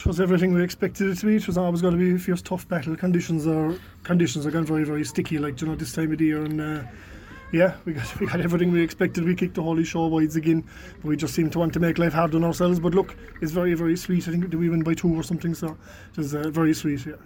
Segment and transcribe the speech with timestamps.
[0.00, 1.36] It was everything we expected it to be.
[1.36, 2.96] It was always going to be a fierce, tough battle.
[2.96, 5.36] Conditions are conditions are going very, very sticky.
[5.36, 6.82] Like you know, this time of the year, and uh,
[7.52, 9.24] yeah, we got we got everything we expected.
[9.24, 10.64] We kicked the holy show wides again,
[11.02, 12.80] but we just seem to want to make life hard on ourselves.
[12.80, 14.26] But look, it's very, very sweet.
[14.26, 15.76] I think we win by two or something, so
[16.12, 17.04] it was uh, very sweet.
[17.04, 17.16] Yeah.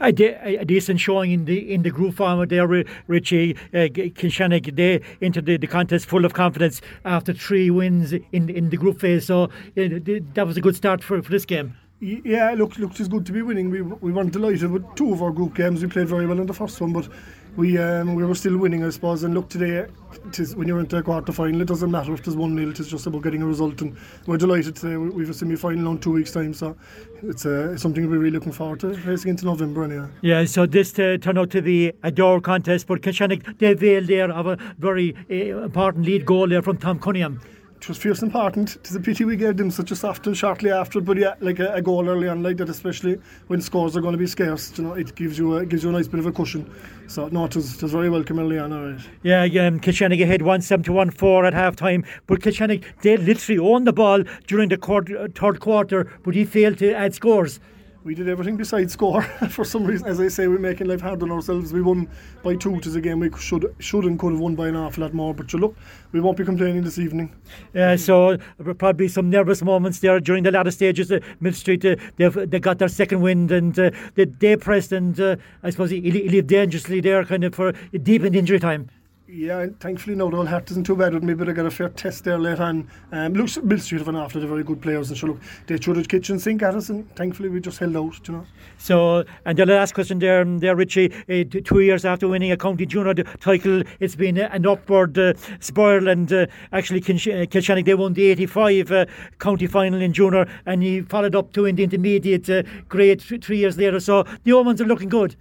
[0.00, 2.66] A, de- a decent showing in the in the group final there,
[3.06, 3.88] Richie uh.
[3.92, 8.98] They entered the, the contest full of confidence after three wins in in the group
[8.98, 9.26] phase.
[9.26, 11.76] So uh, that was a good start for, for this game.
[12.00, 13.70] Yeah, look, look, it's good to be winning.
[13.70, 15.82] We we weren't delighted with two of our group games.
[15.82, 17.08] We played very well in the first one, but
[17.56, 19.24] we um, we were still winning, I suppose.
[19.24, 19.86] And look, today,
[20.30, 22.70] tis, when you're into a quarter final, it doesn't matter if there's one nil.
[22.70, 24.96] It's just about getting a result, and we're delighted today.
[24.96, 26.76] We have a semi final in two weeks' time, so
[27.24, 29.82] it's uh, something we're really looking forward to racing into November.
[29.82, 30.06] Anyway.
[30.20, 34.06] Yeah, so this uh, turned out to be a door contest, but Kilshannig they veiled
[34.06, 37.40] there of a very uh, important lead goal there from Tom Cunningham
[37.80, 38.76] it was fierce important.
[38.76, 41.60] It's a pity we gave them such a soft and shortly after, but yeah, like
[41.60, 44.76] a, a, goal early on like that, especially when scores are going to be scarce,
[44.76, 46.68] you know, it gives you a, gives you a nice bit of a cushion.
[47.06, 49.00] So no, it was, it was very welcome early on, all right.
[49.22, 53.92] Yeah, um, Kilshannig ahead 171 4 at half time, but Kilshannig, they literally owned the
[53.92, 57.60] ball during the quarter, third quarter, but he failed to add scores
[58.08, 59.20] we did everything besides score.
[59.50, 61.74] For some reason, as I say, we're making life hard on ourselves.
[61.74, 62.08] We won
[62.42, 64.76] by two, which is a game we should should and could have won by an
[64.76, 65.34] awful lot more.
[65.34, 65.76] But you look,
[66.12, 67.36] we won't be complaining this evening.
[67.74, 68.38] Yeah, so
[68.78, 71.12] probably some nervous moments there during the latter stages.
[71.12, 75.36] Uh, Millstreet, uh, they got their second wind and uh, they, they pressed, and uh,
[75.62, 78.88] I suppose he, he lived dangerously there, kind of for deep in injury time.
[79.30, 81.70] Yeah, thankfully no, the old heart isn't too bad with me, but I got a
[81.70, 82.88] fair test there late on.
[83.12, 85.92] Um, looks Mill have an after of very good players, and so look, they threw
[85.92, 88.46] the kitchen sink at us, and thankfully we just held out, you know.
[88.78, 92.56] So, and the last question there, um, there Richie, uh, two years after winning a
[92.56, 98.14] county junior title, it's been an upward uh, spiral, and uh, actually Kilshannig they won
[98.14, 99.04] the 85 uh,
[99.38, 103.44] county final in junior, and he followed up to in the intermediate uh, grade th-
[103.44, 104.00] three years later.
[104.00, 105.36] So the omens are looking good.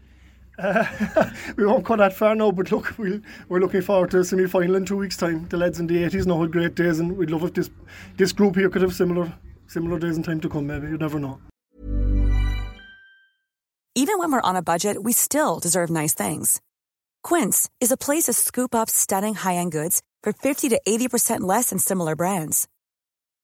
[1.57, 4.23] We won't go that far now, but look, we we are looking forward to a
[4.23, 5.47] semi final in two weeks' time.
[5.49, 7.69] The lads in the 80s know had great days, and we'd love if this
[8.17, 9.31] this group here could have similar
[9.67, 10.67] similar days in time to come.
[10.67, 11.39] Maybe you never know.
[13.95, 16.61] Even when we're on a budget, we still deserve nice things.
[17.23, 21.07] Quince is a place to scoop up stunning high end goods for 50 to 80
[21.07, 22.67] percent less than similar brands.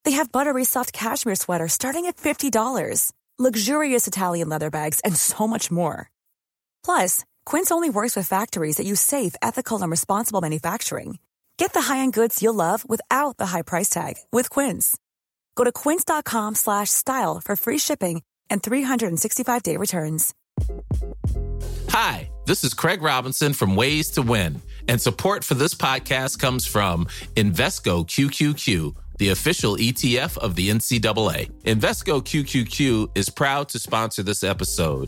[0.03, 5.15] They have buttery soft cashmere sweaters starting at fifty dollars, luxurious Italian leather bags, and
[5.15, 6.09] so much more.
[6.83, 11.17] Plus, Quince only works with factories that use safe, ethical, and responsible manufacturing.
[11.57, 14.95] Get the high-end goods you'll love without the high price tag with Quince.
[15.55, 20.33] Go to quince.com/style for free shipping and 365-day returns.
[21.89, 26.67] Hi, this is Craig Robinson from Ways to Win, and support for this podcast comes
[26.67, 27.05] from
[27.35, 31.49] Invesco QQQ the official ETF of the NCAA.
[31.63, 35.07] Invesco QQQ is proud to sponsor this episode